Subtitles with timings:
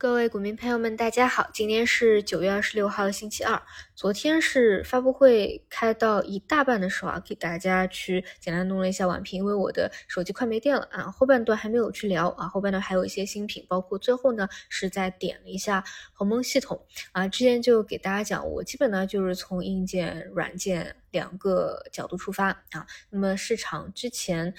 [0.00, 3.60] 各位股民朋友们，大家好，今天是九月二十六号星期二。
[3.94, 11.10] 昨天是发布会开到一大半的时候啊，给大家去简单弄了一下晚评，因为我的手机快没电了啊。
[11.10, 17.28] 后半段还没有去聊啊，后半段还有一些新品，包括最后呢是在点了一下鸿蒙系统啊。
[17.28, 22.86] 之前就给大家讲，我基本呢就是从硬件、软件两个角度出发啊。
[23.10, 24.54] 那么市场之前。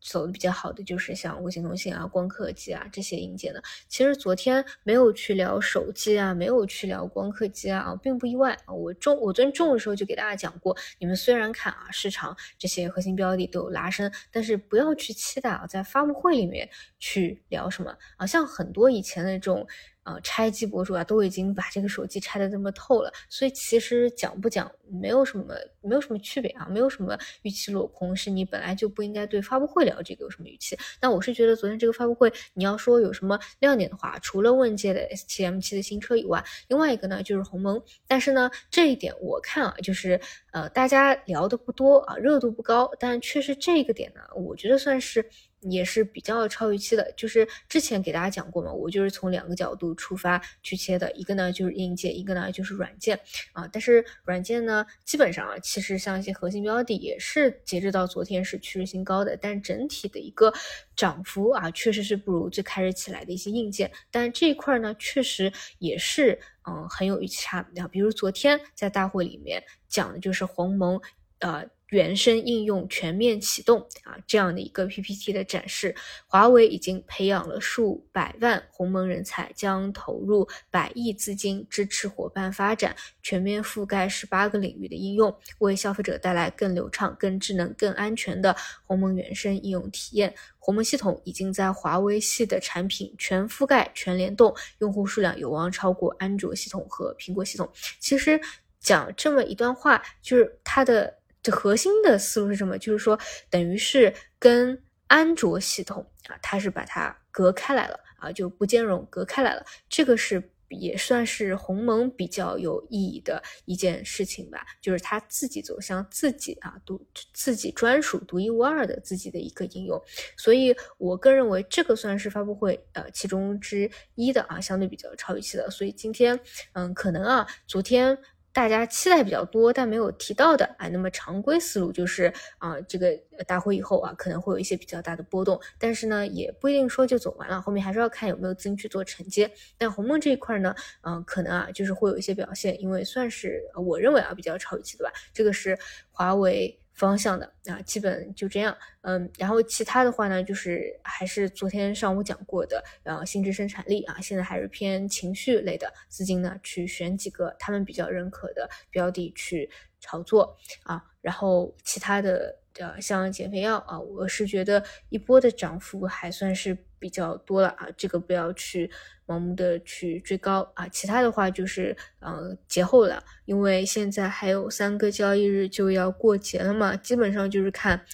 [0.00, 3.62] 走的比较好的就是像微信通信啊、光刻机啊这些硬件的。
[3.88, 8.72] 其实昨天没有去聊手机啊，没有去聊光刻机啊，并不意外啊。
[8.72, 16.68] 我中我昨天中午的时候就给大家讲过，你们虽然看啊市场这些核心标的都有拉升，但是不要去期待啊在发布会里面
[16.98, 18.26] 去聊什么啊。
[18.26, 19.66] 像很多以前的这种。
[20.04, 30.76] 呃，拆机博主啊，都已经把这个手机拆的这么透了，所以其实讲不讲没有什么，没有什么区别啊，没有什么预期落空，是你本来就不应该对发布会聊这个有什么预期。
[31.00, 37.80] 那我是觉得昨天这个发布会，你要说有什么亮点的话，除了问界的 S7 M7 的新车以外，另外一个呢就是鸿蒙。
[38.06, 40.18] 但是呢，这一点我看啊，就是
[40.52, 45.28] 呃，大家聊的不多啊，热度不高，但确实这个点呢，我觉得算是。
[45.60, 53.20] 也是比较超预期的，就是之前给大家讲过嘛，我就是从两个角度出发去切的，一个呢就是硬件，一个呢就是软件
[53.52, 53.68] 啊。
[53.70, 60.52] 但是软件呢，基本上啊，其实像一些核心标的也是截止到昨天是趋势新高的，但整体的一个
[60.96, 63.90] 涨幅啊，确实是不如最开始起来的一些硬件。
[64.10, 67.86] 但这一块呢，确实也是嗯很有预期差的。
[67.88, 71.00] 比如昨天在大会里面讲的就是鸿蒙，
[71.40, 71.68] 呃。
[71.90, 75.94] 原生应用全面启动啊，这样的一个 PPT 的展示，
[76.26, 88.54] 华为已经培养了数百万鸿蒙人才，将投入百亿资金支持伙伴发展，全面覆盖十八个领域的应用，为消费者带来更流畅、更智能、更安全的
[88.84, 90.32] 鸿蒙原生应用体验。
[90.58, 97.68] 鸿蒙系统已经在华为系的产品全覆盖、全联动，用户数量有望超过安卓系统和苹果系统。
[97.98, 98.40] 其实
[98.78, 101.19] 讲这么一段话，就是它的。
[101.42, 102.78] 这核心的思路是什么？
[102.78, 109.64] 就是说，等于是跟安卓系统啊，它是把它隔开来了啊，就不兼容，隔开来了。
[109.88, 120.00] 这个是也算是鸿蒙比较有意义的一件事情吧，就是它自己走向自己啊，独自己专属、独一无二的自己的一个应用。
[120.36, 125.70] 所以我个人认为，这个算是发布会呃其中之一的啊，相对比较超预期的。
[125.70, 126.38] 所以今天
[126.74, 128.18] 嗯，可能啊，昨天。
[128.52, 133.16] 大家期待比较多，但没有提到的啊，那么常规思路就是啊，这个
[133.46, 139.50] 大会以后啊，可能会有一些比较大的波动，但是呢，也不一定说就走完了，后面还是要看有没有资金去做承接。
[139.78, 145.78] 但鸿蒙这一块呢，嗯，可能啊，就是会有一些表现，因为算是我认为啊比较超预期的吧，这个是
[146.10, 146.76] 华为。
[147.00, 162.59] 方向的啊，基本就这样，嗯，然后其他的话呢，就是还是昨天上午讲过的，呃，心智生产力啊，现在还是偏情绪类的资金呢，去选几个他们比较认可的标的去炒作啊，然后其他的。
[163.00, 168.90] 像减肥药啊，我是觉得一波的涨幅还算是比较多了啊，这个不要去
[169.26, 170.86] 盲目的去追高啊。
[170.88, 178.04] 其他的话就是，嗯，节后了，因为现在还有三个交易日就要过节了嘛，基本上就是看。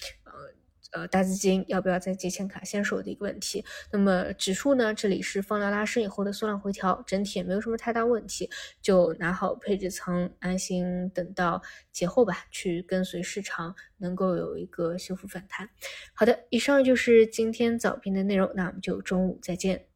[0.91, 3.63] 呃，大资金要不要再借钱卡先手的一个问题。
[3.91, 4.93] 那么指数呢？
[4.93, 8.49] 这里是放量拉升以后的缩量回调，整体也没有什么太大问题，
[8.81, 11.61] 就拿好配置仓，安心等到
[11.91, 15.69] 节后吧，去跟随市场能够有一个修复反弹。
[16.13, 19.87] 好的，以上就是今天早评的内容，那我们就中午再见。